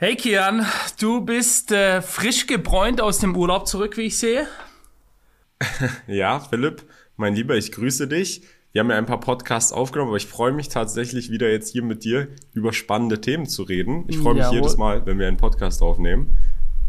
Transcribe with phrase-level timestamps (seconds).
[0.00, 0.64] Hey Kian,
[1.00, 4.46] du bist äh, frisch gebräunt aus dem Urlaub zurück, wie ich sehe.
[6.06, 6.84] ja, Philipp,
[7.16, 8.42] mein Lieber, ich grüße dich.
[8.70, 11.82] Wir haben ja ein paar Podcasts aufgenommen, aber ich freue mich tatsächlich wieder jetzt hier
[11.82, 14.04] mit dir über spannende Themen zu reden.
[14.06, 14.58] Ich freue mich Jawohl.
[14.58, 16.30] jedes Mal, wenn wir einen Podcast aufnehmen.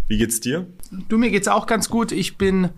[0.07, 0.67] Wie geht's dir?
[0.91, 2.11] Du, mir geht's auch ganz gut.
[2.11, 2.69] Ich bin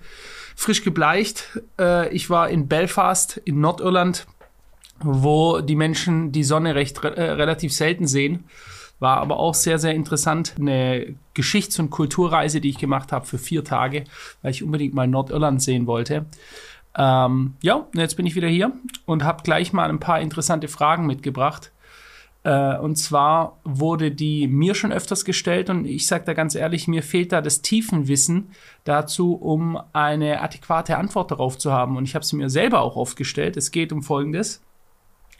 [0.55, 1.59] frisch gebleicht.
[1.77, 4.27] Äh, ich war in Belfast in Nordirland,
[5.01, 8.45] wo die Menschen die Sonne recht äh, relativ selten sehen.
[9.01, 10.53] War aber auch sehr, sehr interessant.
[10.59, 14.03] Eine Geschichts- und Kulturreise, die ich gemacht habe für vier Tage,
[14.43, 16.27] weil ich unbedingt mal Nordirland sehen wollte.
[16.95, 18.71] Ähm, ja, jetzt bin ich wieder hier
[19.07, 21.71] und habe gleich mal ein paar interessante Fragen mitgebracht.
[22.43, 26.87] Äh, und zwar wurde die mir schon öfters gestellt und ich sage da ganz ehrlich,
[26.87, 28.51] mir fehlt da das Tiefenwissen
[28.83, 31.97] dazu, um eine adäquate Antwort darauf zu haben.
[31.97, 33.57] Und ich habe sie mir selber auch oft gestellt.
[33.57, 34.61] Es geht um Folgendes.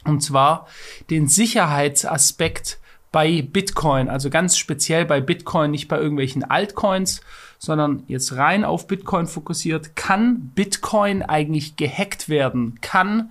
[0.04, 0.66] Und zwar
[1.10, 2.80] den Sicherheitsaspekt
[3.12, 7.20] bei Bitcoin, also ganz speziell bei Bitcoin, nicht bei irgendwelchen Altcoins,
[7.58, 9.94] sondern jetzt rein auf Bitcoin fokussiert.
[9.94, 12.78] Kann Bitcoin eigentlich gehackt werden?
[12.80, 13.30] Kann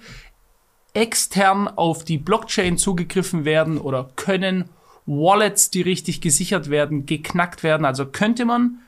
[0.94, 4.70] extern auf die Blockchain zugegriffen werden oder können
[5.06, 7.86] Wallets, die richtig gesichert werden, geknackt werden?
[7.86, 8.80] Also könnte man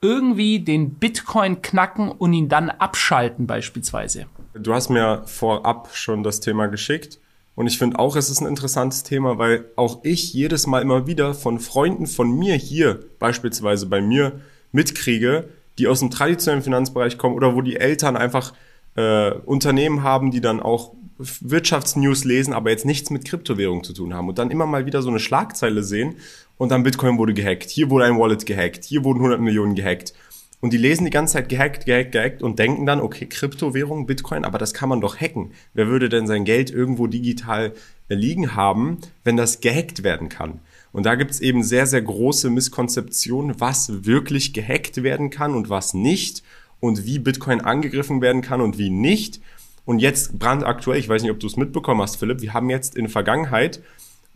[0.00, 4.26] irgendwie den Bitcoin knacken und ihn dann abschalten beispielsweise?
[4.54, 7.18] Du hast mir vorab schon das Thema geschickt.
[7.54, 11.06] Und ich finde auch, es ist ein interessantes Thema, weil auch ich jedes Mal immer
[11.06, 14.40] wieder von Freunden von mir hier, beispielsweise bei mir,
[14.72, 18.54] mitkriege, die aus dem traditionellen Finanzbereich kommen oder wo die Eltern einfach
[18.94, 24.14] äh, Unternehmen haben, die dann auch Wirtschaftsnews lesen, aber jetzt nichts mit Kryptowährung zu tun
[24.14, 26.16] haben und dann immer mal wieder so eine Schlagzeile sehen
[26.56, 30.14] und dann Bitcoin wurde gehackt, hier wurde ein Wallet gehackt, hier wurden 100 Millionen gehackt
[30.62, 34.44] und die lesen die ganze Zeit gehackt, gehackt, gehackt und denken dann, okay, Kryptowährung, Bitcoin,
[34.44, 35.50] aber das kann man doch hacken.
[35.74, 37.72] Wer würde denn sein Geld irgendwo digital
[38.08, 40.60] äh, liegen haben, wenn das gehackt werden kann?
[40.92, 45.68] Und da gibt es eben sehr, sehr große Misskonzeptionen, was wirklich gehackt werden kann und
[45.68, 46.44] was nicht
[46.78, 49.40] und wie Bitcoin angegriffen werden kann und wie nicht.
[49.84, 52.94] Und jetzt brandaktuell, ich weiß nicht, ob du es mitbekommen hast, Philipp, wir haben jetzt
[52.94, 53.82] in der Vergangenheit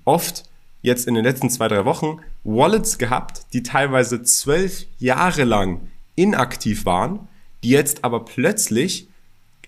[0.04, 0.42] oft
[0.82, 5.82] jetzt in den letzten zwei, drei Wochen Wallets gehabt, die teilweise zwölf Jahre lang
[6.16, 7.28] inaktiv waren,
[7.62, 9.08] die jetzt aber plötzlich,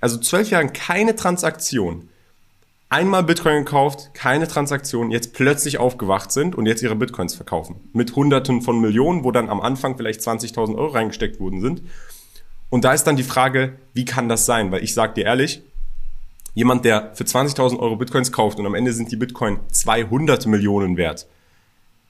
[0.01, 2.09] also zwölf Jahre keine Transaktion,
[2.89, 7.77] einmal Bitcoin gekauft, keine Transaktion, jetzt plötzlich aufgewacht sind und jetzt ihre Bitcoins verkaufen.
[7.93, 11.83] Mit Hunderten von Millionen, wo dann am Anfang vielleicht 20.000 Euro reingesteckt worden sind.
[12.71, 14.71] Und da ist dann die Frage, wie kann das sein?
[14.73, 15.63] Weil ich sage dir ehrlich,
[16.55, 20.97] jemand, der für 20.000 Euro Bitcoins kauft und am Ende sind die Bitcoin 200 Millionen
[20.97, 21.27] wert,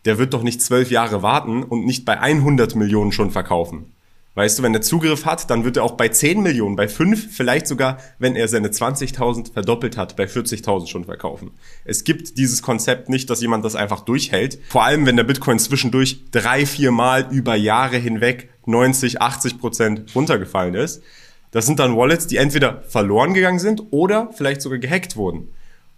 [0.05, 3.93] der wird doch nicht zwölf Jahre warten und nicht bei 100 Millionen schon verkaufen.
[4.38, 7.34] Weißt du, wenn er Zugriff hat, dann wird er auch bei 10 Millionen, bei 5,
[7.34, 11.50] vielleicht sogar, wenn er seine 20.000 verdoppelt hat, bei 40.000 schon verkaufen.
[11.84, 14.60] Es gibt dieses Konzept nicht, dass jemand das einfach durchhält.
[14.69, 20.15] Vor allem, wenn der Bitcoin zwischendurch drei, vier Mal über Jahre hinweg 90, 80 Prozent
[20.15, 21.03] runtergefallen ist.
[21.50, 25.49] Das sind dann Wallets, die entweder verloren gegangen sind oder vielleicht sogar gehackt wurden.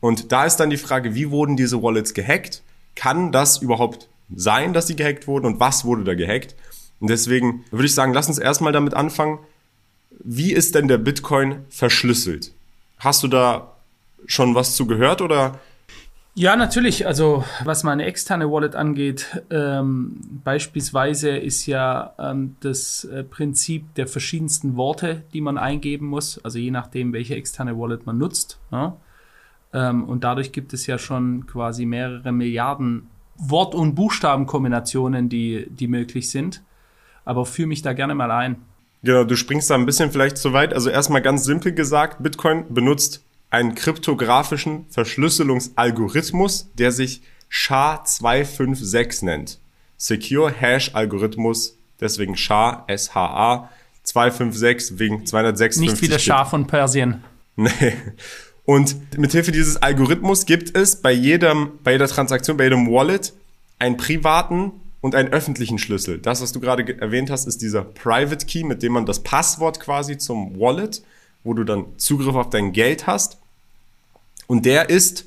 [0.00, 2.62] Und da ist dann die Frage, wie wurden diese Wallets gehackt?
[2.94, 6.54] Kann das überhaupt sein, dass sie gehackt wurden und was wurde da gehackt?
[7.00, 9.38] Und deswegen würde ich sagen, lass uns erstmal damit anfangen.
[10.22, 12.52] Wie ist denn der Bitcoin verschlüsselt?
[12.98, 13.72] Hast du da
[14.26, 15.58] schon was zu gehört oder?
[16.34, 17.06] Ja, natürlich.
[17.06, 24.06] Also was meine externe Wallet angeht, ähm, beispielsweise ist ja ähm, das äh, Prinzip der
[24.06, 28.58] verschiedensten Worte, die man eingeben muss, also je nachdem, welche externe Wallet man nutzt.
[28.70, 28.96] Ja?
[29.72, 35.88] Ähm, und dadurch gibt es ja schon quasi mehrere Milliarden Wort- und Buchstabenkombinationen, die, die
[35.88, 36.62] möglich sind
[37.30, 38.56] aber führe mich da gerne mal ein.
[39.02, 40.74] Genau, du springst da ein bisschen vielleicht zu weit.
[40.74, 49.58] Also erstmal ganz simpel gesagt, Bitcoin benutzt einen kryptografischen Verschlüsselungsalgorithmus, der sich SHA-256 nennt.
[49.96, 53.70] Secure Hash Algorithmus, deswegen SHA, S-H-A,
[54.02, 55.80] 256 wegen 256.
[55.80, 57.24] Nicht wie der Schah von Persien.
[57.56, 57.94] Nee.
[58.64, 63.34] Und mithilfe dieses Algorithmus gibt es bei jedem, bei jeder Transaktion, bei jedem Wallet
[63.78, 66.18] einen privaten und einen öffentlichen Schlüssel.
[66.18, 69.80] Das, was du gerade erwähnt hast, ist dieser Private Key, mit dem man das Passwort
[69.80, 71.02] quasi zum Wallet,
[71.42, 73.38] wo du dann Zugriff auf dein Geld hast.
[74.46, 75.26] Und der ist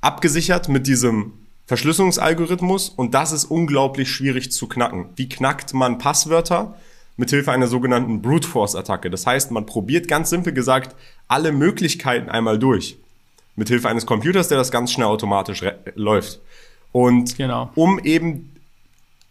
[0.00, 1.32] abgesichert mit diesem
[1.66, 5.06] Verschlüsselungsalgorithmus und das ist unglaublich schwierig zu knacken.
[5.16, 6.74] Wie knackt man Passwörter?
[7.16, 9.10] Mithilfe einer sogenannten Brute Force Attacke.
[9.10, 10.96] Das heißt, man probiert ganz simpel gesagt
[11.28, 12.96] alle Möglichkeiten einmal durch.
[13.56, 15.62] Mithilfe eines Computers, der das ganz schnell automatisch
[15.94, 16.40] läuft.
[16.92, 17.70] Und genau.
[17.74, 18.49] um eben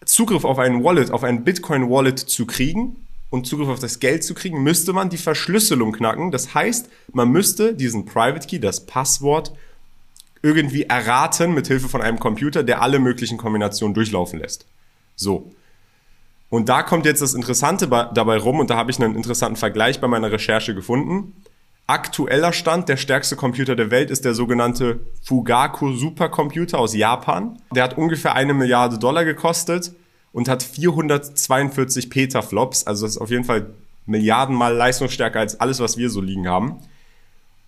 [0.05, 2.95] Zugriff auf ein Wallet, auf ein Bitcoin-Wallet zu kriegen
[3.29, 6.31] und Zugriff auf das Geld zu kriegen, müsste man die Verschlüsselung knacken.
[6.31, 9.53] Das heißt, man müsste diesen Private Key, das Passwort,
[10.41, 14.65] irgendwie erraten mit Hilfe von einem Computer, der alle möglichen Kombinationen durchlaufen lässt.
[15.15, 15.51] So.
[16.49, 19.99] Und da kommt jetzt das Interessante dabei rum und da habe ich einen interessanten Vergleich
[19.99, 21.33] bei meiner Recherche gefunden.
[21.89, 27.57] Aktueller Stand, der stärkste Computer der Welt ist der sogenannte Fugaku Supercomputer aus Japan.
[27.73, 29.91] Der hat ungefähr eine Milliarde Dollar gekostet
[30.31, 33.71] und hat 442 Petaflops, also das ist auf jeden Fall
[34.05, 36.75] Milliardenmal leistungsstärker als alles, was wir so liegen haben.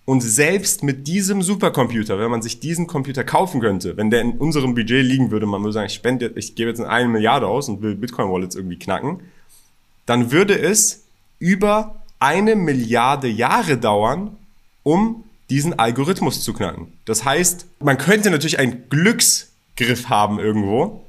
[0.04, 4.38] Und selbst mit diesem Supercomputer, wenn man sich diesen Computer kaufen könnte, wenn der in
[4.38, 7.68] unserem Budget liegen würde, man würde sagen, ich spende, ich gebe jetzt eine Milliarde aus
[7.68, 9.18] und will Bitcoin-Wallets irgendwie knacken,
[10.06, 11.06] dann würde es
[11.40, 14.36] über eine Milliarde Jahre dauern,
[14.84, 16.92] um diesen Algorithmus zu knacken.
[17.04, 21.04] Das heißt, man könnte natürlich einen Glücksgriff haben irgendwo,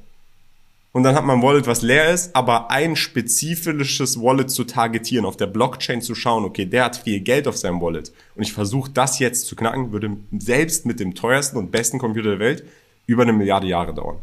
[0.94, 5.26] und dann hat man ein Wallet, was leer ist, aber ein spezifisches Wallet zu targetieren,
[5.26, 8.52] auf der Blockchain zu schauen, okay, der hat viel Geld auf seinem Wallet und ich
[8.52, 12.64] versuche das jetzt zu knacken, würde selbst mit dem teuersten und besten Computer der Welt
[13.06, 14.18] über eine Milliarde Jahre dauern.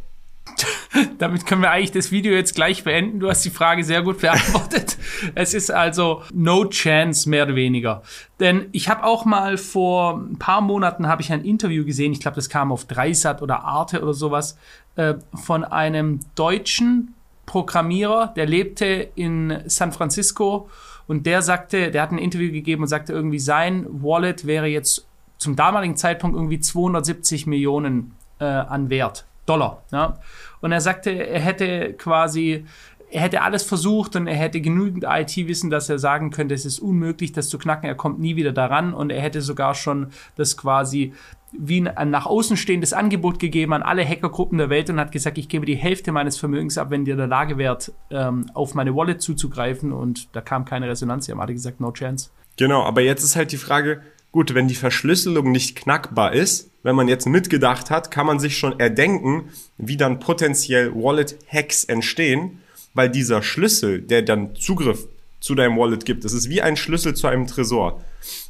[1.18, 3.19] Damit können wir eigentlich das Video jetzt gleich beenden.
[3.19, 4.98] Du hast die Frage sehr gut beantwortet.
[5.36, 8.03] es ist also no chance, mehr oder weniger.
[8.39, 12.19] Denn ich habe auch mal vor ein paar Monaten habe ich ein Interview gesehen, ich
[12.19, 14.57] glaube, das kam auf Dreisat oder Arte oder sowas,
[14.95, 17.13] äh, von einem deutschen
[17.45, 20.69] Programmierer, der lebte in San Francisco
[21.07, 25.07] und der sagte, der hat ein Interview gegeben und sagte irgendwie, sein Wallet wäre jetzt
[25.38, 29.25] zum damaligen Zeitpunkt irgendwie 270 Millionen äh, an Wert.
[29.45, 29.83] Dollar.
[29.91, 30.17] Ja?
[30.61, 32.65] Und er sagte, er hätte quasi,
[33.09, 36.79] er hätte alles versucht und er hätte genügend IT-Wissen, dass er sagen könnte, es ist
[36.79, 37.88] unmöglich, das zu knacken.
[37.88, 41.13] Er kommt nie wieder daran und er hätte sogar schon das quasi
[41.53, 45.38] wie ein nach außen stehendes Angebot gegeben an alle Hackergruppen der Welt und hat gesagt,
[45.38, 48.73] ich gebe die Hälfte meines Vermögens ab, wenn ihr in der Lage wärt, ähm, auf
[48.73, 49.91] meine Wallet zuzugreifen.
[49.91, 51.25] Und da kam keine Resonanz.
[51.25, 52.29] Sie haben alle gesagt, no chance.
[52.57, 56.95] Genau, aber jetzt ist halt die Frage, gut, wenn die Verschlüsselung nicht knackbar ist, wenn
[56.95, 62.61] man jetzt mitgedacht hat, kann man sich schon erdenken, wie dann potenziell Wallet-Hacks entstehen,
[62.93, 65.07] weil dieser Schlüssel, der dann Zugriff
[65.39, 68.03] zu deinem Wallet gibt, das ist wie ein Schlüssel zu einem Tresor.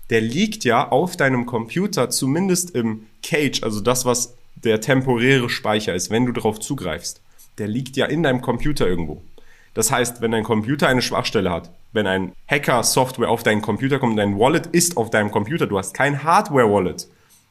[0.09, 5.95] Der liegt ja auf deinem Computer, zumindest im Cage, also das, was der temporäre Speicher
[5.95, 7.21] ist, wenn du darauf zugreifst.
[7.57, 9.21] Der liegt ja in deinem Computer irgendwo.
[9.73, 14.17] Das heißt, wenn dein Computer eine Schwachstelle hat, wenn ein Hacker-Software auf deinen Computer kommt,
[14.17, 17.07] dein Wallet ist auf deinem Computer, du hast kein Hardware-Wallet,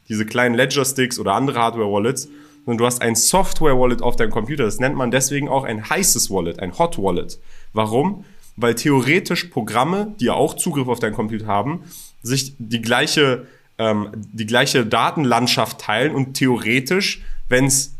[0.08, 2.28] diese kleinen Ledger-Sticks oder andere Hardware-Wallets,
[2.64, 4.64] sondern du hast ein Software-Wallet auf deinem Computer.
[4.64, 7.38] Das nennt man deswegen auch ein heißes Wallet, ein Hot Wallet.
[7.72, 8.24] Warum?
[8.56, 11.84] Weil theoretisch Programme, die ja auch Zugriff auf deinen Computer haben,
[12.22, 13.46] sich die gleiche,
[13.78, 17.94] ähm, die gleiche Datenlandschaft teilen und theoretisch, wenn es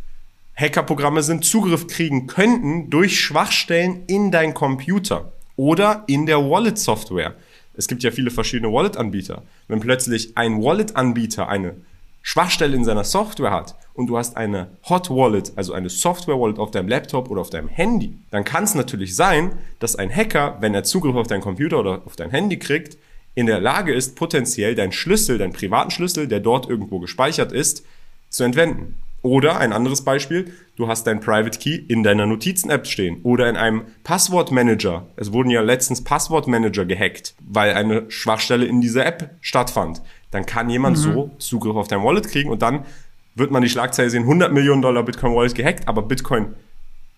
[0.55, 7.35] Hackerprogramme sind, Zugriff kriegen könnten durch Schwachstellen in dein Computer oder in der Wallet-Software.
[7.75, 9.43] Es gibt ja viele verschiedene Wallet-Anbieter.
[9.69, 11.77] Wenn plötzlich ein Wallet-Anbieter eine
[12.23, 16.59] Schwachstelle in seiner Software hat und du hast eine Hot Wallet, also eine Software Wallet
[16.59, 20.59] auf deinem Laptop oder auf deinem Handy, dann kann es natürlich sein, dass ein Hacker,
[20.61, 22.99] wenn er Zugriff auf deinen Computer oder auf dein Handy kriegt,
[23.35, 27.85] in der Lage ist, potenziell deinen Schlüssel, deinen privaten Schlüssel, der dort irgendwo gespeichert ist,
[28.29, 28.97] zu entwenden.
[29.23, 33.57] Oder ein anderes Beispiel, du hast dein Private Key in deiner Notizen-App stehen oder in
[33.57, 35.07] einem Passwortmanager.
[35.17, 40.01] Es wurden ja letztens Passwortmanager gehackt, weil eine Schwachstelle in dieser App stattfand.
[40.31, 41.03] Dann kann jemand mhm.
[41.03, 42.87] so Zugriff auf dein Wallet kriegen und dann
[43.35, 46.55] wird man die Schlagzeile sehen, 100 Millionen Dollar Bitcoin Wallet gehackt, aber Bitcoin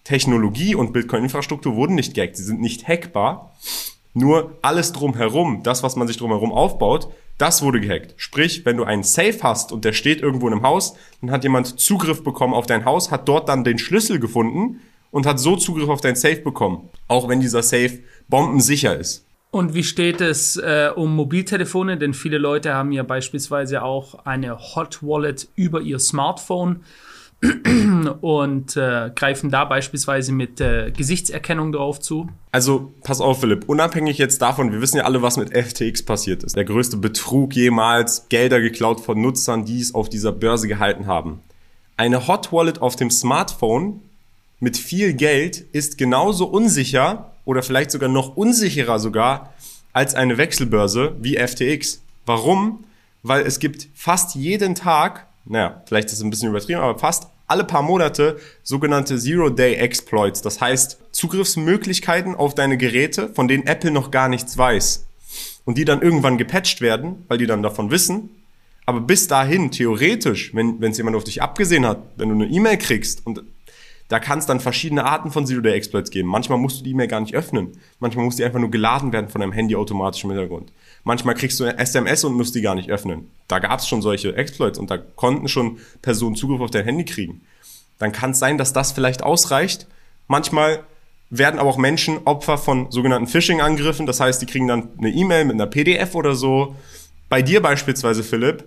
[0.05, 2.37] Technologie und Bitcoin Infrastruktur wurden nicht gehackt.
[2.37, 3.55] Sie sind nicht hackbar.
[4.15, 8.15] Nur alles drumherum, das, was man sich drumherum aufbaut, das wurde gehackt.
[8.19, 11.45] Sprich, wenn du einen Safe hast und der steht irgendwo in einem Haus, dann hat
[11.45, 15.57] jemand Zugriff bekommen auf dein Haus, hat dort dann den Schlüssel gefunden und hat so
[15.57, 16.89] Zugriff auf dein Safe bekommen.
[17.09, 19.25] Auch wenn dieser Safe bombensicher ist.
[19.51, 21.99] Und wie steht es äh, um Mobiltelefone?
[21.99, 26.85] Denn viele Leute haben ja beispielsweise auch eine Hot Wallet über ihr Smartphone
[28.21, 32.29] und äh, greifen da beispielsweise mit äh, Gesichtserkennung drauf zu.
[32.53, 36.45] Also pass auf, Philipp, unabhängig jetzt davon, wir wissen ja alle, was mit FTX passiert
[36.45, 36.55] ist.
[36.55, 41.41] Der größte Betrug jemals, Gelder geklaut von Nutzern, die es auf dieser Börse gehalten haben.
[41.97, 44.01] Eine Hot Wallet auf dem Smartphone
[44.61, 49.53] mit viel Geld ist genauso unsicher oder vielleicht sogar noch unsicherer sogar
[49.93, 52.03] als eine Wechselbörse wie FTX.
[52.25, 52.85] Warum?
[53.25, 57.32] Weil es gibt fast jeden Tag, naja, vielleicht ist es ein bisschen übertrieben, aber fast
[57.47, 60.43] alle paar Monate sogenannte Zero-Day-Exploits.
[60.43, 65.07] Das heißt, Zugriffsmöglichkeiten auf deine Geräte, von denen Apple noch gar nichts weiß.
[65.65, 68.31] Und die dann irgendwann gepatcht werden, weil die dann davon wissen.
[68.85, 72.79] Aber bis dahin, theoretisch, wenn es jemand auf dich abgesehen hat, wenn du eine E-Mail
[72.79, 73.43] kriegst und
[74.13, 76.29] Da kann es dann verschiedene Arten von Zero-Day-Exploits geben.
[76.29, 77.73] Manchmal musst du die E-Mail gar nicht öffnen.
[77.99, 80.71] Manchmal muss die einfach nur geladen werden von deinem Handy automatisch im Hintergrund.
[81.03, 83.31] Manchmal kriegst du SMS und musst die gar nicht öffnen.
[83.49, 87.07] Da gab es schon solche Exploits und da konnten schon Personen Zugriff auf dein Handy
[87.07, 87.41] kriegen.
[87.99, 89.87] Dann kann es sein, dass das vielleicht ausreicht.
[90.29, 90.81] Manchmal
[91.31, 94.05] werden aber auch Menschen Opfer von sogenannten Phishing-Angriffen.
[94.05, 96.77] Das heißt, die kriegen dann eine E-Mail mit einer PDF oder so.
[97.31, 98.65] Bei dir beispielsweise, Philipp,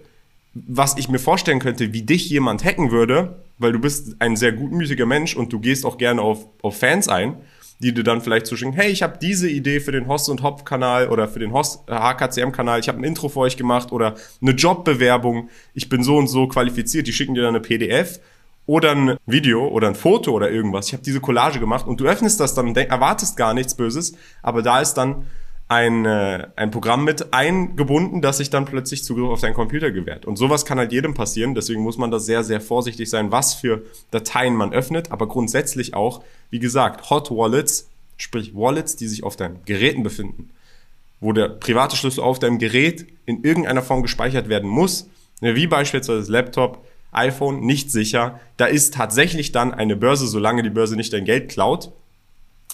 [0.55, 4.53] was ich mir vorstellen könnte, wie dich jemand hacken würde, weil du bist ein sehr
[4.53, 7.35] gutmütiger Mensch und du gehst auch gerne auf, auf Fans ein,
[7.79, 10.63] die dir dann vielleicht zuschicken, hey, ich habe diese Idee für den Host und Hopf
[10.63, 14.15] Kanal oder für den Host HKCM Kanal, ich habe ein Intro für euch gemacht oder
[14.41, 18.21] eine Jobbewerbung, ich bin so und so qualifiziert, die schicken dir dann eine PDF
[18.65, 20.87] oder ein Video oder ein Foto oder irgendwas.
[20.87, 24.15] Ich habe diese Collage gemacht und du öffnest das dann und erwartest gar nichts Böses,
[24.41, 25.25] aber da ist dann
[25.67, 30.25] ein, äh, ein Programm mit eingebunden, das sich dann plötzlich Zugriff auf deinen Computer gewährt.
[30.25, 33.55] Und sowas kann halt jedem passieren, deswegen muss man da sehr, sehr vorsichtig sein, was
[33.55, 39.23] für Dateien man öffnet, aber grundsätzlich auch, wie gesagt, Hot Wallets, sprich Wallets, die sich
[39.23, 40.51] auf deinen Geräten befinden,
[41.19, 45.09] wo der private Schlüssel auf deinem Gerät in irgendeiner Form gespeichert werden muss,
[45.41, 48.39] wie beispielsweise das Laptop, iPhone, nicht sicher.
[48.57, 51.91] Da ist tatsächlich dann eine Börse, solange die Börse nicht dein Geld klaut,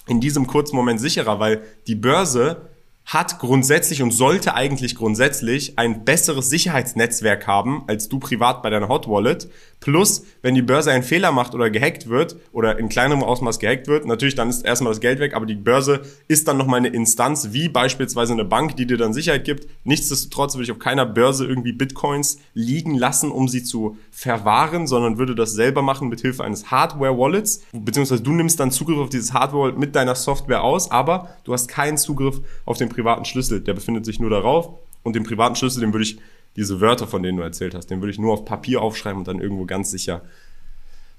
[0.08, 2.68] in diesem kurzen Moment sicherer, weil die Börse
[3.04, 8.88] hat grundsätzlich und sollte eigentlich grundsätzlich ein besseres Sicherheitsnetzwerk haben als du privat bei deiner
[8.88, 9.48] Hot Wallet.
[9.80, 13.88] Plus, wenn die Börse einen Fehler macht oder gehackt wird oder in kleinerem Ausmaß gehackt
[13.88, 16.88] wird, natürlich dann ist erstmal das Geld weg, aber die Börse ist dann nochmal eine
[16.88, 19.66] Instanz, wie beispielsweise eine Bank, die dir dann Sicherheit gibt.
[19.82, 25.18] Nichtsdestotrotz würde ich auf keiner Börse irgendwie Bitcoins liegen lassen, um sie zu verwahren, sondern
[25.18, 29.32] würde das selber machen mit Hilfe eines Hardware-Wallets, beziehungsweise du nimmst dann Zugriff auf dieses
[29.32, 33.60] Hardware-Wallet mit deiner Software aus, aber du hast keinen Zugriff auf den privaten Schlüssel.
[33.60, 34.70] Der befindet sich nur darauf
[35.02, 36.18] und den privaten Schlüssel, den würde ich
[36.56, 39.28] diese Wörter, von denen du erzählt hast, den würde ich nur auf Papier aufschreiben und
[39.28, 40.22] dann irgendwo ganz sicher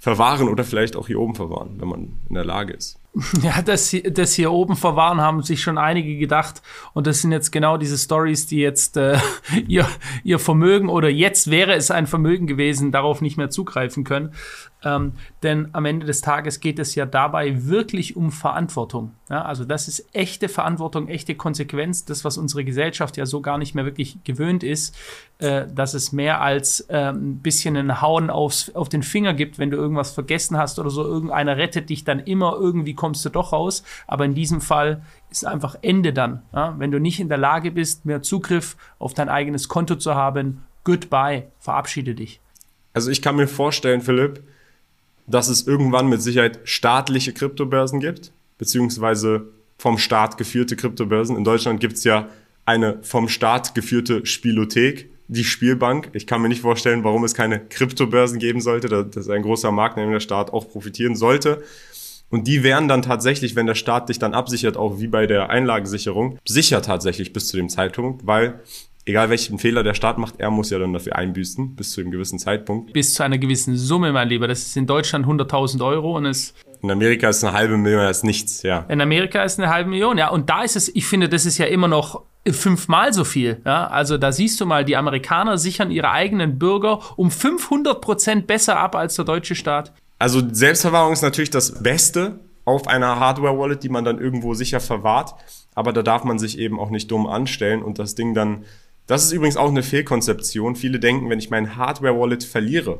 [0.03, 2.99] verwahren oder vielleicht auch hier oben verwahren, wenn man in der Lage ist.
[3.41, 6.61] Ja, das, das hier oben verwahren haben sich schon einige gedacht.
[6.93, 9.17] Und das sind jetzt genau diese Stories, die jetzt äh,
[9.67, 9.87] ihr,
[10.23, 14.33] ihr Vermögen oder jetzt wäre es ein Vermögen gewesen, darauf nicht mehr zugreifen können.
[14.83, 15.13] Ähm,
[15.43, 19.11] denn am Ende des Tages geht es ja dabei wirklich um Verantwortung.
[19.29, 23.57] Ja, also das ist echte Verantwortung, echte Konsequenz, das, was unsere Gesellschaft ja so gar
[23.57, 24.95] nicht mehr wirklich gewöhnt ist,
[25.39, 29.59] äh, dass es mehr als äh, ein bisschen ein Hauen aufs, auf den Finger gibt,
[29.59, 31.03] wenn du irgendwas vergessen hast oder so.
[31.03, 33.83] Irgendeiner rettet dich dann immer, irgendwie kommst du doch raus.
[34.07, 36.43] Aber in diesem Fall ist einfach Ende dann.
[36.53, 36.75] Ja?
[36.77, 40.63] Wenn du nicht in der Lage bist, mehr Zugriff auf dein eigenes Konto zu haben,
[40.83, 42.39] goodbye, verabschiede dich.
[42.93, 44.43] Also ich kann mir vorstellen, Philipp,
[45.27, 51.37] dass es irgendwann mit Sicherheit staatliche Kryptobörsen gibt, beziehungsweise vom Staat geführte Kryptobörsen.
[51.37, 52.29] In Deutschland gibt es ja
[52.65, 56.09] eine vom Staat geführte Spielothek, die Spielbank.
[56.13, 59.05] Ich kann mir nicht vorstellen, warum es keine Kryptobörsen geben sollte.
[59.05, 61.63] Das ein großer Markt, dem der Staat auch profitieren sollte.
[62.29, 65.49] Und die wären dann tatsächlich, wenn der Staat dich dann absichert, auch wie bei der
[65.49, 68.59] Einlagensicherung, sicher tatsächlich bis zu dem Zeitpunkt, weil
[69.05, 72.11] egal welchen Fehler der Staat macht, er muss ja dann dafür einbüßen, bis zu einem
[72.11, 72.93] gewissen Zeitpunkt.
[72.93, 74.47] Bis zu einer gewissen Summe, mein Lieber.
[74.47, 76.53] Das ist in Deutschland 100.000 Euro und es.
[76.81, 78.85] In Amerika ist eine halbe Million, das ist nichts, ja.
[78.89, 80.29] In Amerika ist eine halbe Million, ja.
[80.29, 83.61] Und da ist es, ich finde, das ist ja immer noch fünfmal so viel.
[83.65, 83.87] Ja?
[83.87, 88.77] Also da siehst du mal, die Amerikaner sichern ihre eigenen Bürger um 500 Prozent besser
[88.77, 89.93] ab als der deutsche Staat.
[90.19, 95.35] Also Selbstverwahrung ist natürlich das Beste auf einer Hardware-Wallet, die man dann irgendwo sicher verwahrt.
[95.75, 98.65] Aber da darf man sich eben auch nicht dumm anstellen und das Ding dann
[99.07, 100.75] das ist übrigens auch eine Fehlkonzeption.
[100.75, 102.99] Viele denken, wenn ich mein Hardware-Wallet verliere,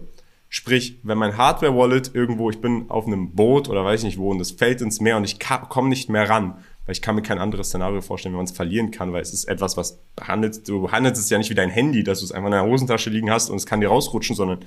[0.49, 4.29] sprich, wenn mein Hardware-Wallet irgendwo, ich bin auf einem Boot oder weiß ich nicht wo
[4.29, 7.21] und es fällt ins Meer und ich komme nicht mehr ran, weil ich kann mir
[7.21, 10.67] kein anderes Szenario vorstellen, wenn man es verlieren kann, weil es ist etwas, was behandelt,
[10.67, 13.09] du handelst es ja nicht wie dein Handy, dass du es einfach in der Hosentasche
[13.09, 14.59] liegen hast und es kann dir rausrutschen, sondern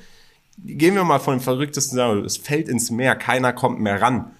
[0.58, 4.32] gehen wir mal von dem verrücktesten Szenario, es fällt ins Meer, keiner kommt mehr ran.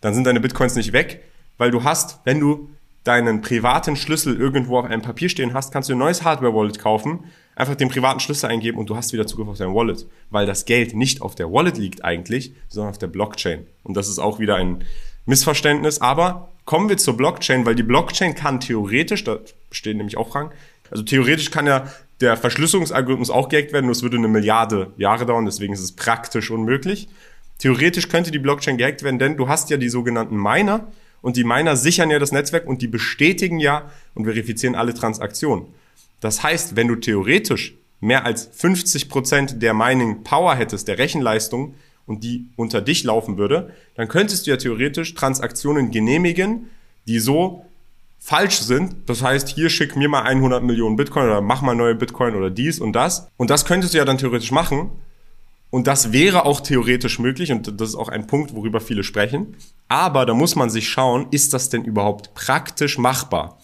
[0.00, 1.24] Dann sind deine Bitcoins nicht weg,
[1.58, 2.70] weil du hast, wenn du
[3.06, 7.24] deinen privaten Schlüssel irgendwo auf einem Papier stehen hast, kannst du ein neues Hardware-Wallet kaufen,
[7.54, 10.64] einfach den privaten Schlüssel eingeben und du hast wieder Zugriff auf dein Wallet, weil das
[10.64, 13.66] Geld nicht auf der Wallet liegt eigentlich, sondern auf der Blockchain.
[13.84, 14.84] Und das ist auch wieder ein
[15.24, 16.00] Missverständnis.
[16.00, 19.38] Aber kommen wir zur Blockchain, weil die Blockchain kann theoretisch, da
[19.70, 20.50] stehen nämlich auch Fragen,
[20.90, 21.86] also theoretisch kann ja
[22.20, 25.92] der Verschlüsselungsalgorithmus auch gehackt werden, nur es würde eine Milliarde Jahre dauern, deswegen ist es
[25.92, 27.08] praktisch unmöglich.
[27.58, 30.88] Theoretisch könnte die Blockchain gehackt werden, denn du hast ja die sogenannten Miner,
[31.22, 35.66] und die Miner sichern ja das Netzwerk und die bestätigen ja und verifizieren alle Transaktionen.
[36.20, 41.74] Das heißt, wenn du theoretisch mehr als 50 Prozent der Mining Power hättest, der Rechenleistung,
[42.06, 46.70] und die unter dich laufen würde, dann könntest du ja theoretisch Transaktionen genehmigen,
[47.06, 47.66] die so
[48.18, 48.94] falsch sind.
[49.06, 52.50] Das heißt, hier schick mir mal 100 Millionen Bitcoin oder mach mal neue Bitcoin oder
[52.50, 53.28] dies und das.
[53.36, 54.90] Und das könntest du ja dann theoretisch machen.
[55.76, 59.56] Und das wäre auch theoretisch möglich und das ist auch ein Punkt, worüber viele sprechen.
[59.88, 63.58] Aber da muss man sich schauen, ist das denn überhaupt praktisch machbar?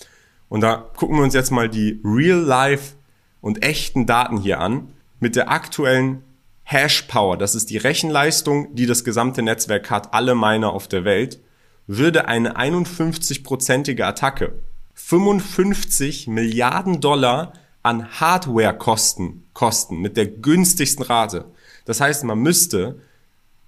[0.50, 2.96] Und da gucken wir uns jetzt mal die Real-Life
[3.40, 4.88] und echten Daten hier an
[5.20, 6.22] mit der aktuellen
[6.64, 7.38] Hash Power.
[7.38, 11.40] Das ist die Rechenleistung, die das gesamte Netzwerk hat, alle Miner auf der Welt,
[11.86, 14.52] würde eine 51-prozentige Attacke
[14.92, 21.46] 55 Milliarden Dollar an Hardware-Kosten kosten mit der günstigsten Rate.
[21.84, 23.00] Das heißt, man müsste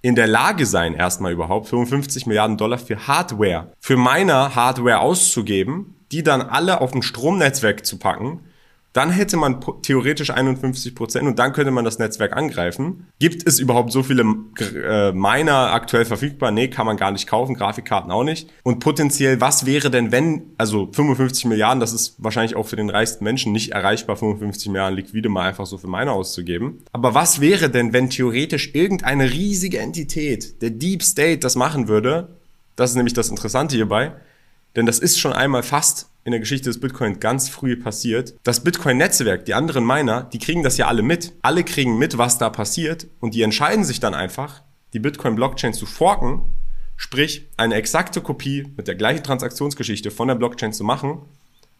[0.01, 5.95] in der Lage sein, erstmal überhaupt 55 Milliarden Dollar für Hardware, für meiner Hardware auszugeben,
[6.11, 8.41] die dann alle auf ein Stromnetzwerk zu packen
[8.95, 13.07] dann hätte man theoretisch 51 Prozent und dann könnte man das Netzwerk angreifen.
[13.19, 16.51] Gibt es überhaupt so viele äh, Miner aktuell verfügbar?
[16.51, 18.49] Nee, kann man gar nicht kaufen, Grafikkarten auch nicht.
[18.63, 22.89] Und potenziell, was wäre denn, wenn, also 55 Milliarden, das ist wahrscheinlich auch für den
[22.89, 26.81] reichsten Menschen nicht erreichbar, 55 Milliarden liquide mal einfach so für Miner auszugeben.
[26.93, 32.29] Aber was wäre denn, wenn theoretisch irgendeine riesige Entität, der Deep State, das machen würde?
[32.77, 34.13] Das ist nämlich das Interessante hierbei.
[34.77, 38.33] Denn das ist schon einmal fast in der Geschichte des Bitcoin ganz früh passiert.
[38.43, 41.33] Das Bitcoin-Netzwerk, die anderen Miner, die kriegen das ja alle mit.
[41.43, 44.63] Alle kriegen mit, was da passiert und die entscheiden sich dann einfach,
[44.93, 46.41] die Bitcoin-Blockchain zu forken,
[46.97, 51.21] sprich eine exakte Kopie mit der gleichen Transaktionsgeschichte von der Blockchain zu machen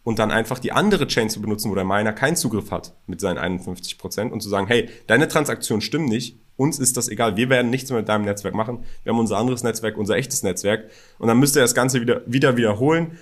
[0.04, 3.20] und dann einfach die andere Chain zu benutzen, wo der Miner keinen Zugriff hat mit
[3.20, 7.50] seinen 51% und zu sagen, hey, deine Transaktionen stimmen nicht, uns ist das egal, wir
[7.50, 10.88] werden nichts mehr mit deinem Netzwerk machen, wir haben unser anderes Netzwerk, unser echtes Netzwerk
[11.18, 13.18] und dann müsst ihr das Ganze wieder, wieder wiederholen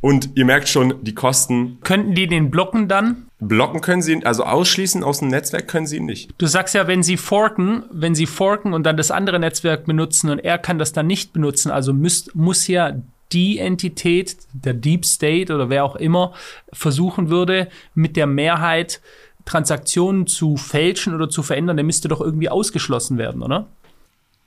[0.00, 1.78] und ihr merkt schon, die Kosten.
[1.82, 3.26] Könnten die den blocken dann?
[3.38, 6.30] Blocken können sie, also ausschließen aus dem Netzwerk können sie ihn nicht.
[6.38, 10.30] Du sagst ja, wenn sie forken, wenn sie forken und dann das andere Netzwerk benutzen
[10.30, 12.94] und er kann das dann nicht benutzen, also müsst, muss ja
[13.32, 16.34] die Entität, der Deep State oder wer auch immer,
[16.72, 19.00] versuchen würde, mit der Mehrheit
[19.44, 23.68] Transaktionen zu fälschen oder zu verändern, der müsste doch irgendwie ausgeschlossen werden, oder?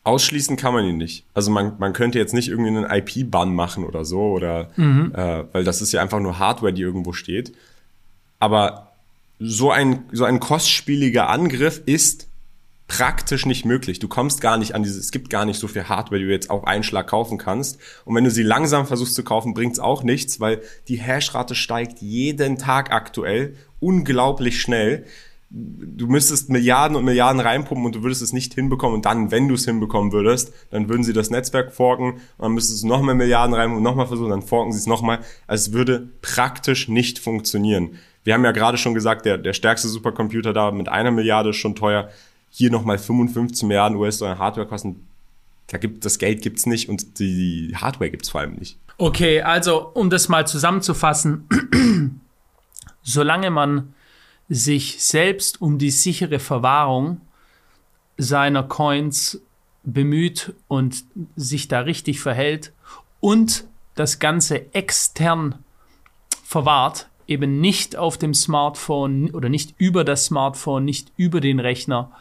[0.03, 1.25] Ausschließen kann man ihn nicht.
[1.33, 5.13] Also man, man könnte jetzt nicht irgendwie einen IP-Bann machen oder so, oder mhm.
[5.15, 7.53] äh, weil das ist ja einfach nur Hardware, die irgendwo steht.
[8.39, 8.91] Aber
[9.39, 12.27] so ein, so ein kostspieliger Angriff ist
[12.87, 13.99] praktisch nicht möglich.
[13.99, 16.31] Du kommst gar nicht an diese, es gibt gar nicht so viel Hardware, die du
[16.31, 17.79] jetzt auf einen Schlag kaufen kannst.
[18.05, 21.99] Und wenn du sie langsam versuchst zu kaufen, bringt's auch nichts, weil die Hashrate steigt
[21.99, 25.05] jeden Tag aktuell unglaublich schnell
[25.55, 29.47] du müsstest Milliarden und Milliarden reinpumpen und du würdest es nicht hinbekommen und dann, wenn
[29.47, 33.03] du es hinbekommen würdest, dann würden sie das Netzwerk forken und dann müsstest du noch
[33.03, 35.19] mehr Milliarden rein und nochmal versuchen, dann forken sie es nochmal.
[35.45, 37.99] Also es würde praktisch nicht funktionieren.
[38.23, 41.57] Wir haben ja gerade schon gesagt, der, der stärkste Supercomputer da mit einer Milliarde ist
[41.57, 42.09] schon teuer.
[42.49, 45.07] Hier nochmal 55 Milliarden US-Dollar Hardware kosten.
[45.67, 48.79] Da gibt, das Geld gibt's nicht und die Hardware gibt's vor allem nicht.
[48.97, 51.47] Okay, also um das mal zusammenzufassen,
[53.03, 53.93] solange man
[54.49, 57.21] sich selbst um die sichere Verwahrung
[58.17, 59.41] seiner Coins
[59.83, 61.03] bemüht und
[61.35, 62.71] sich da richtig verhält
[63.19, 65.55] und das Ganze extern
[66.43, 72.11] verwahrt, eben nicht auf dem Smartphone oder nicht über das Smartphone, nicht über den Rechner,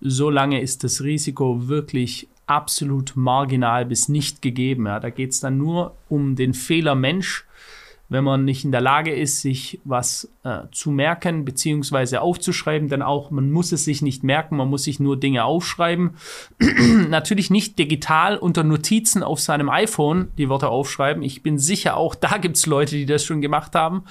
[0.00, 4.86] solange ist das Risiko wirklich absolut marginal bis nicht gegeben.
[4.86, 7.44] Ja, da geht es dann nur um den Fehler Mensch,
[8.12, 12.18] wenn man nicht in der Lage ist, sich was äh, zu merken bzw.
[12.18, 16.16] aufzuschreiben, dann auch, man muss es sich nicht merken, man muss sich nur Dinge aufschreiben.
[17.08, 21.22] Natürlich nicht digital unter Notizen auf seinem iPhone die Worte aufschreiben.
[21.22, 24.04] Ich bin sicher, auch da gibt es Leute, die das schon gemacht haben.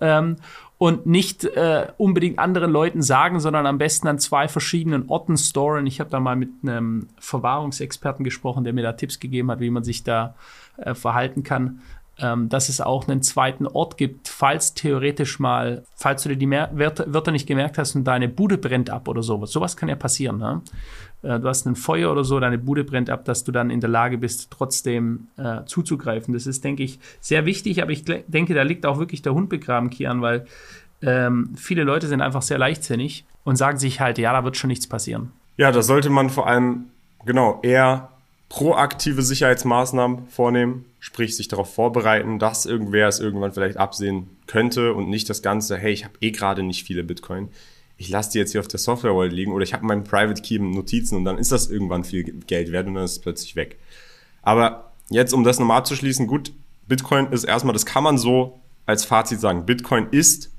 [0.00, 0.36] Ähm,
[0.78, 5.86] und nicht äh, unbedingt anderen Leuten sagen, sondern am besten an zwei verschiedenen Orten storen.
[5.86, 9.70] Ich habe da mal mit einem Verwahrungsexperten gesprochen, der mir da Tipps gegeben hat, wie
[9.70, 10.34] man sich da
[10.76, 11.80] äh, verhalten kann
[12.18, 16.46] ähm, dass es auch einen zweiten Ort gibt, falls theoretisch mal, falls du dir die
[16.46, 19.50] Mer Wörter, Wörter nicht gemerkt hast und deine Bude brennt ab oder sowas.
[19.50, 20.38] Sowas kann ja passieren.
[20.38, 20.62] Ne?
[21.22, 23.80] Äh, du hast ein Feuer oder so, deine Bude brennt ab, dass du dann in
[23.80, 26.32] der Lage bist, trotzdem äh, zuzugreifen.
[26.32, 29.50] Das ist, denke ich, sehr wichtig, aber ich denke, da liegt auch wirklich der Hund
[29.50, 30.46] begraben, Kian, weil
[31.02, 34.68] ähm, viele Leute sind einfach sehr leichtsinnig und sagen sich halt, ja, da wird schon
[34.68, 35.32] nichts passieren.
[35.58, 36.86] Ja, da sollte man vor allem,
[37.24, 38.08] genau, eher
[38.48, 45.08] proaktive Sicherheitsmaßnahmen vornehmen, sprich sich darauf vorbereiten, dass irgendwer es irgendwann vielleicht absehen könnte und
[45.08, 47.48] nicht das Ganze, hey, ich habe eh gerade nicht viele Bitcoin,
[47.98, 50.42] ich lasse die jetzt hier auf der Software Wallet liegen oder ich habe meinen Private
[50.42, 53.18] Key im Notizen und dann ist das irgendwann viel Geld wert und dann ist es
[53.20, 53.78] plötzlich weg.
[54.42, 56.52] Aber jetzt, um das nochmal abzuschließen, gut,
[56.86, 60.50] Bitcoin ist erstmal, das kann man so als Fazit sagen, Bitcoin ist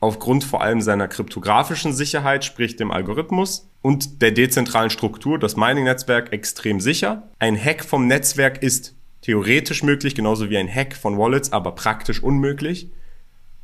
[0.00, 6.32] aufgrund vor allem seiner kryptografischen Sicherheit, sprich dem Algorithmus und der dezentralen Struktur, das Mining-Netzwerk
[6.32, 7.28] extrem sicher.
[7.38, 12.22] Ein Hack vom Netzwerk ist theoretisch möglich, genauso wie ein Hack von Wallets, aber praktisch
[12.22, 12.90] unmöglich.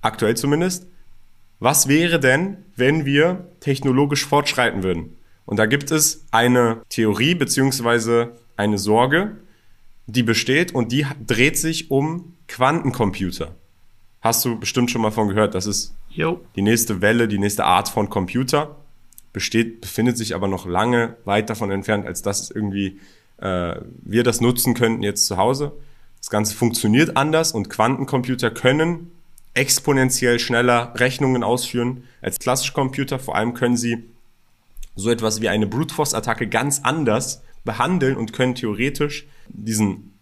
[0.00, 0.86] Aktuell zumindest.
[1.60, 5.16] Was wäre denn, wenn wir technologisch fortschreiten würden?
[5.46, 9.36] Und da gibt es eine Theorie beziehungsweise eine Sorge,
[10.06, 13.54] die besteht und die dreht sich um Quantencomputer.
[14.24, 15.54] Hast du bestimmt schon mal von gehört.
[15.54, 16.40] Das ist jo.
[16.56, 18.74] die nächste Welle, die nächste Art von Computer.
[19.34, 23.00] Besteht, befindet sich aber noch lange weit davon entfernt, als dass irgendwie
[23.36, 25.72] äh, wir das nutzen könnten jetzt zu Hause.
[26.22, 29.10] Das Ganze funktioniert anders und Quantencomputer können
[29.52, 33.18] exponentiell schneller Rechnungen ausführen als klassische Computer.
[33.18, 34.04] Vor allem können sie
[34.96, 40.13] so etwas wie eine Brute Force Attacke ganz anders behandeln und können theoretisch diesen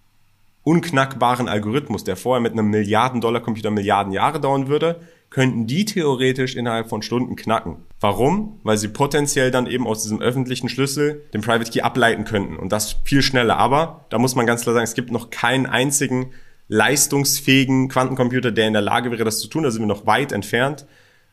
[0.65, 5.01] unknackbaren Algorithmus, der vorher mit einem Milliarden-Dollar-Computer Milliarden Jahre dauern würde,
[5.33, 7.79] könnten die theoretisch innerhalb von Stunden knacken.
[8.01, 8.61] Warum?
[8.63, 12.71] Weil sie potenziell dann eben aus diesem öffentlichen Schlüssel den Private Key ableiten könnten und
[12.71, 13.57] das viel schneller.
[13.57, 16.33] Aber da muss man ganz klar sagen, es gibt noch keinen einzigen
[16.69, 19.63] leistungsfähigen Quantencomputer, der in der Lage wäre, das zu tun.
[19.63, 20.87] Da sind wir noch weit entfernt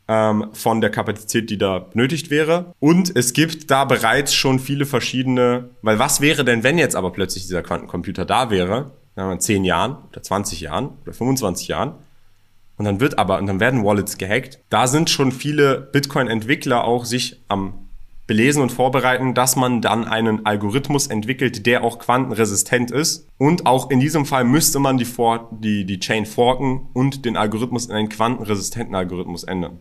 [0.08, 2.74] ähm, von der Kapazität, die da benötigt wäre.
[2.80, 7.12] Und es gibt da bereits schon viele verschiedene, weil was wäre denn, wenn jetzt aber
[7.12, 11.94] plötzlich dieser Quantencomputer da wäre, in 10 Jahren oder 20 Jahren oder 25 Jahren,
[12.80, 14.58] und dann wird aber, und dann werden Wallets gehackt.
[14.70, 17.74] Da sind schon viele Bitcoin-Entwickler auch sich am
[18.26, 23.28] belesen und vorbereiten, dass man dann einen Algorithmus entwickelt, der auch quantenresistent ist.
[23.36, 27.36] Und auch in diesem Fall müsste man die, For die, die Chain forken und den
[27.36, 29.80] Algorithmus in einen quantenresistenten Algorithmus ändern.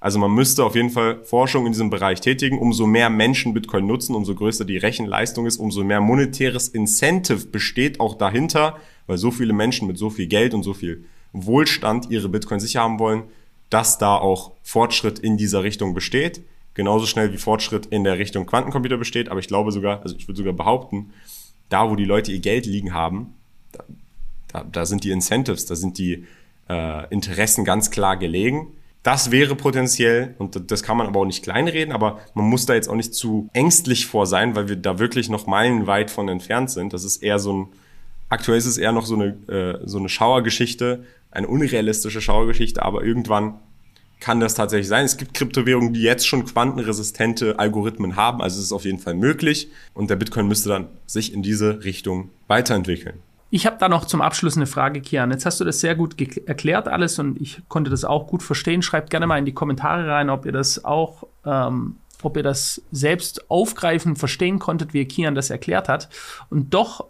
[0.00, 2.58] Also man müsste auf jeden Fall Forschung in diesem Bereich tätigen.
[2.58, 7.98] Umso mehr Menschen Bitcoin nutzen, umso größer die Rechenleistung ist, umso mehr monetäres Incentive besteht
[7.98, 12.28] auch dahinter, weil so viele Menschen mit so viel Geld und so viel Wohlstand ihre
[12.28, 13.24] Bitcoin sicher haben wollen,
[13.70, 16.42] dass da auch Fortschritt in dieser Richtung besteht.
[16.74, 19.30] Genauso schnell wie Fortschritt in der Richtung Quantencomputer besteht.
[19.30, 21.10] Aber ich glaube sogar, also ich würde sogar behaupten,
[21.68, 23.34] da wo die Leute ihr Geld liegen haben,
[23.72, 23.84] da,
[24.48, 26.26] da, da sind die Incentives, da sind die
[26.68, 28.68] äh, Interessen ganz klar gelegen.
[29.06, 32.74] Das wäre potenziell, und das kann man aber auch nicht kleinreden, aber man muss da
[32.74, 36.72] jetzt auch nicht zu ängstlich vor sein, weil wir da wirklich noch meilenweit von entfernt
[36.72, 36.92] sind.
[36.92, 37.68] Das ist eher so ein,
[38.30, 43.04] aktuell ist es eher noch so eine, äh, so eine Schauergeschichte, eine unrealistische Schauergeschichte, aber
[43.04, 43.60] irgendwann
[44.18, 45.04] kann das tatsächlich sein.
[45.04, 49.14] Es gibt Kryptowährungen, die jetzt schon quantenresistente Algorithmen haben, also es ist auf jeden Fall
[49.14, 53.20] möglich und der Bitcoin müsste dann sich in diese Richtung weiterentwickeln.
[53.56, 55.30] Ich habe da noch zum Abschluss eine Frage, Kian.
[55.30, 58.82] Jetzt hast du das sehr gut erklärt alles und ich konnte das auch gut verstehen.
[58.82, 62.82] Schreibt gerne mal in die Kommentare rein, ob ihr das auch, ähm, ob ihr das
[62.92, 66.10] selbst aufgreifen, verstehen konntet, wie Kian das erklärt hat.
[66.50, 67.06] Und doch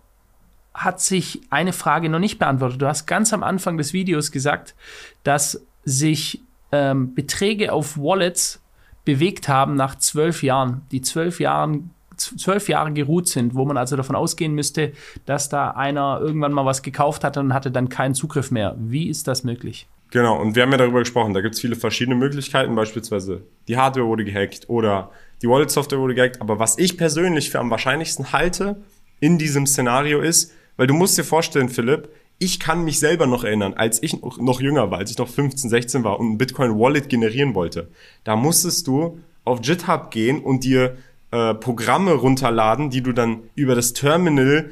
[0.72, 2.80] hat sich eine Frage noch nicht beantwortet.
[2.80, 4.76] Du hast ganz am Anfang des Videos gesagt,
[5.24, 8.62] dass sich ähm, Beträge auf Wallets
[9.04, 10.82] bewegt haben nach zwölf Jahren.
[10.92, 14.92] Die zwölf Jahren zwölf Jahre geruht sind, wo man also davon ausgehen müsste,
[15.24, 18.74] dass da einer irgendwann mal was gekauft hat und hatte dann keinen Zugriff mehr.
[18.78, 19.86] Wie ist das möglich?
[20.10, 23.76] Genau, und wir haben ja darüber gesprochen, da gibt es viele verschiedene Möglichkeiten, beispielsweise die
[23.76, 25.10] Hardware wurde gehackt oder
[25.42, 28.76] die Wallet-Software wurde gehackt, aber was ich persönlich für am wahrscheinlichsten halte
[29.20, 33.44] in diesem Szenario ist, weil du musst dir vorstellen, Philipp, ich kann mich selber noch
[33.44, 37.08] erinnern, als ich noch jünger war, als ich noch 15, 16 war und ein Bitcoin-Wallet
[37.08, 37.88] generieren wollte.
[38.24, 40.96] Da musstest du auf GitHub gehen und dir
[41.36, 44.70] äh, Programme runterladen, die du dann über das Terminal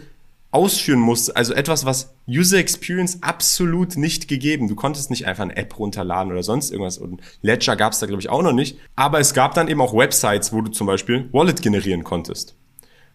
[0.50, 1.36] ausführen musst.
[1.36, 4.68] Also etwas, was User Experience absolut nicht gegeben.
[4.68, 6.96] Du konntest nicht einfach eine App runterladen oder sonst irgendwas.
[6.96, 8.78] Und Ledger gab es da, glaube ich, auch noch nicht.
[8.96, 12.56] Aber es gab dann eben auch Websites, wo du zum Beispiel Wallet generieren konntest.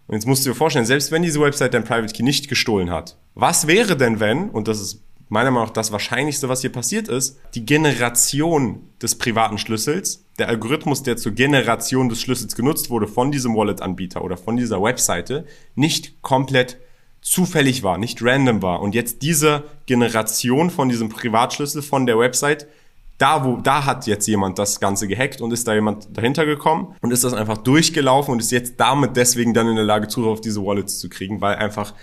[0.08, 2.92] Und jetzt musst du dir vorstellen, selbst wenn diese Website dein Private Key nicht gestohlen
[2.92, 6.72] hat, was wäre denn, wenn, und das ist meiner Meinung nach das Wahrscheinlichste, was hier
[6.72, 12.90] passiert ist, die Generation des privaten Schlüssels, der Algorithmus, der zur Generation des Schlüssels genutzt
[12.90, 16.78] wurde von diesem Wallet-Anbieter oder von dieser Webseite, nicht komplett
[17.22, 18.82] zufällig war, nicht random war.
[18.82, 22.68] Und jetzt diese Generation von diesem Privatschlüssel von der Website
[23.20, 26.96] da wo, da hat jetzt jemand das Ganze gehackt und ist da jemand dahinter gekommen
[27.02, 30.32] und ist das einfach durchgelaufen und ist jetzt damit deswegen dann in der Lage, Zugriff
[30.32, 31.94] auf diese Wallets zu kriegen, weil einfach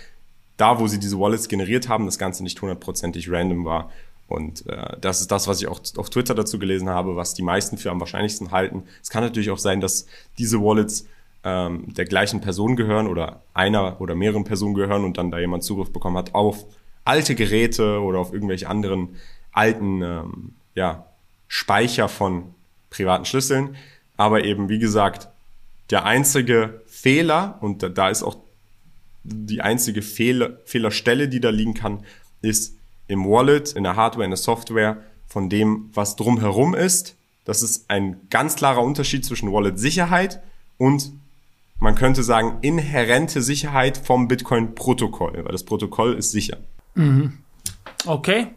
[0.57, 3.91] da, wo sie diese Wallets generiert haben, das Ganze nicht hundertprozentig random war.
[4.27, 7.43] Und äh, das ist das, was ich auch auf Twitter dazu gelesen habe, was die
[7.43, 8.83] meisten für am wahrscheinlichsten halten.
[9.01, 10.05] Es kann natürlich auch sein, dass
[10.37, 11.07] diese Wallets
[11.43, 15.63] ähm, der gleichen Person gehören oder einer oder mehreren Personen gehören und dann da jemand
[15.63, 16.65] Zugriff bekommen hat auf
[17.05, 19.15] alte Geräte oder auf irgendwelche anderen
[19.53, 21.05] alten ähm, ja,
[21.47, 22.53] Speicher von
[22.89, 23.77] privaten Schlüsseln.
[24.17, 25.29] Aber eben, wie gesagt,
[25.89, 28.35] der einzige Fehler, und da ist auch
[29.23, 32.03] die einzige Fehler, Fehlerstelle, die da liegen kann,
[32.41, 32.76] ist
[33.07, 37.15] im Wallet, in der Hardware, in der Software, von dem, was drumherum ist.
[37.45, 40.41] Das ist ein ganz klarer Unterschied zwischen Wallet-Sicherheit
[40.77, 41.11] und
[41.79, 46.57] man könnte sagen, inhärente Sicherheit vom Bitcoin-Protokoll, weil das Protokoll ist sicher.
[46.95, 47.37] Mhm.
[48.05, 48.47] Okay,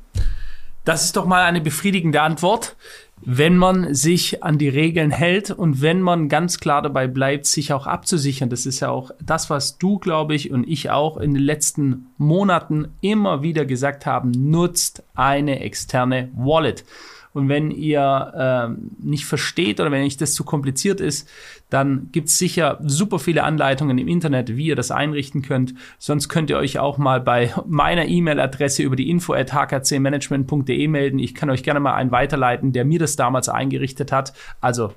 [0.85, 2.77] das ist doch mal eine befriedigende Antwort.
[3.23, 7.73] Wenn man sich an die Regeln hält und wenn man ganz klar dabei bleibt, sich
[7.73, 8.49] auch abzusichern.
[8.49, 12.07] Das ist ja auch das, was du, glaube ich, und ich auch in den letzten
[12.17, 16.85] Monaten immer wieder gesagt haben, nutzt eine externe Wallet.
[17.33, 21.29] Und wenn ihr ähm, nicht versteht oder wenn euch das zu kompliziert ist,
[21.69, 25.75] dann gibt es sicher super viele Anleitungen im Internet, wie ihr das einrichten könnt.
[25.99, 31.19] Sonst könnt ihr euch auch mal bei meiner E-Mail-Adresse über die info at hkcmanagement.de melden.
[31.19, 34.33] Ich kann euch gerne mal einen weiterleiten, der mir das damals eingerichtet hat.
[34.61, 34.93] Also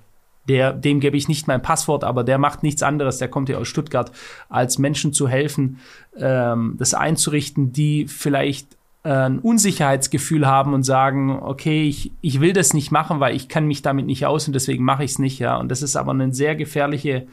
[0.48, 3.58] der, dem gebe ich nicht mein Passwort, aber der macht nichts anderes, der kommt ja
[3.58, 4.12] aus Stuttgart,
[4.50, 5.80] als Menschen zu helfen,
[6.18, 12.74] ähm, das einzurichten, die vielleicht ein Unsicherheitsgefühl haben und sagen, okay, ich, ich will das
[12.74, 15.40] nicht machen, weil ich kann mich damit nicht aus und deswegen mache ich es nicht,
[15.40, 15.58] ja.
[15.58, 17.28] Und das ist aber eine sehr gefährliche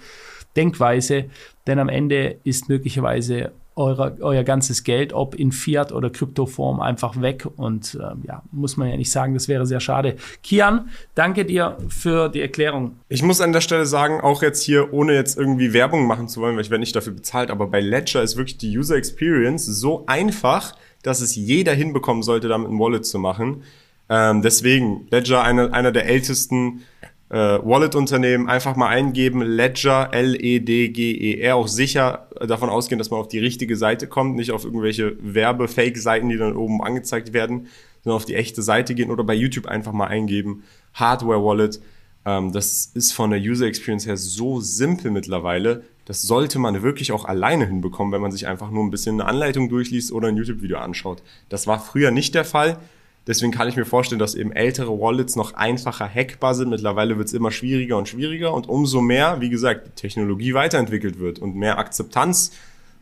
[0.56, 1.26] Denkweise,
[1.66, 7.20] denn am Ende ist möglicherweise euer, euer ganzes Geld, ob in Fiat oder Kryptoform, einfach
[7.20, 7.46] weg.
[7.56, 10.16] Und ähm, ja, muss man ja nicht sagen, das wäre sehr schade.
[10.42, 12.96] Kian, danke dir für die Erklärung.
[13.08, 16.40] Ich muss an der Stelle sagen, auch jetzt hier, ohne jetzt irgendwie Werbung machen zu
[16.40, 19.64] wollen, weil ich werde nicht dafür bezahlt, aber bei Ledger ist wirklich die User Experience
[19.64, 23.62] so einfach, dass es jeder hinbekommen sollte, damit ein Wallet zu machen.
[24.08, 26.82] Ähm, deswegen, Ledger, einer, einer der ältesten
[27.30, 33.38] äh, Wallet-Unternehmen, einfach mal eingeben, Ledger, L-E-D-G-E-R, auch sicher davon ausgehen, dass man auf die
[33.38, 37.68] richtige Seite kommt, nicht auf irgendwelche Werbe-Fake-Seiten, die dann oben angezeigt werden,
[38.02, 41.80] sondern auf die echte Seite gehen oder bei YouTube einfach mal eingeben, Hardware-Wallet.
[42.24, 47.12] Ähm, das ist von der User Experience her so simpel mittlerweile, das sollte man wirklich
[47.12, 50.36] auch alleine hinbekommen, wenn man sich einfach nur ein bisschen eine Anleitung durchliest oder ein
[50.36, 51.22] YouTube-Video anschaut.
[51.48, 52.78] Das war früher nicht der Fall.
[53.26, 56.70] Deswegen kann ich mir vorstellen, dass eben ältere Wallets noch einfacher hackbar sind.
[56.70, 61.20] Mittlerweile wird es immer schwieriger und schwieriger und umso mehr, wie gesagt, die Technologie weiterentwickelt
[61.20, 62.52] wird und mehr Akzeptanz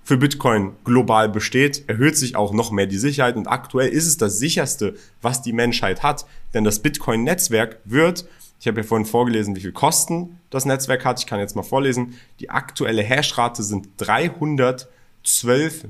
[0.09, 4.17] für Bitcoin global besteht, erhöht sich auch noch mehr die Sicherheit und aktuell ist es
[4.17, 6.25] das sicherste, was die Menschheit hat.
[6.55, 8.27] Denn das Bitcoin-Netzwerk wird
[8.61, 11.21] ich habe ja vorhin vorgelesen, wie viel Kosten das Netzwerk hat.
[11.21, 12.19] Ich kann jetzt mal vorlesen.
[12.41, 14.89] Die aktuelle Hashrate sind 312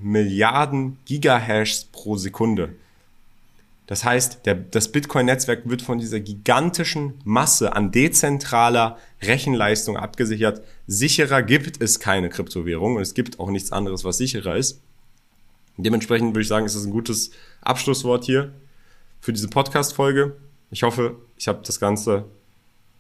[0.03, 2.75] Milliarden Gigahashs pro Sekunde.
[3.87, 10.61] Das heißt, der, das Bitcoin-Netzwerk wird von dieser gigantischen Masse an dezentraler Rechenleistung abgesichert.
[10.87, 14.83] Sicherer gibt es keine Kryptowährung und es gibt auch nichts anderes, was sicherer ist.
[15.79, 17.31] Dementsprechend würde ich sagen, ist das ein gutes
[17.63, 18.53] Abschlusswort hier
[19.21, 20.37] für diese Podcast-Folge.
[20.71, 22.27] Ich hoffe, ich habe das Ganze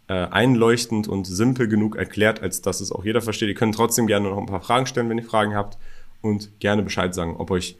[0.09, 3.49] äh, einleuchtend und simpel genug erklärt, als dass es auch jeder versteht.
[3.49, 5.79] Ihr könnt trotzdem gerne noch ein paar Fragen stellen, wenn ihr Fragen habt
[6.23, 7.77] und gerne Bescheid sagen, ob euch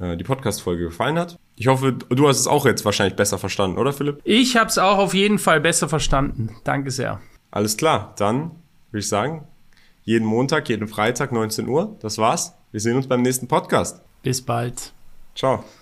[0.00, 1.38] äh, die Podcast-Folge gefallen hat.
[1.56, 4.20] Ich hoffe, du hast es auch jetzt wahrscheinlich besser verstanden, oder Philipp?
[4.24, 6.56] Ich habe es auch auf jeden Fall besser verstanden.
[6.64, 7.20] Danke sehr.
[7.50, 8.52] Alles klar, dann
[8.90, 9.46] würde ich sagen,
[10.04, 11.96] jeden Montag, jeden Freitag 19 Uhr.
[12.00, 12.54] Das war's.
[12.72, 14.02] Wir sehen uns beim nächsten Podcast.
[14.22, 14.92] Bis bald.
[15.34, 15.64] Ciao.